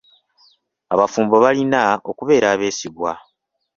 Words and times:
Abafumbo 0.93 1.35
balina 1.43 1.81
okubeera 2.11 2.47
abeesigwa. 2.53 3.11